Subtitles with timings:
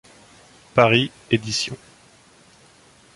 [0.73, 1.45] Paris, Éd.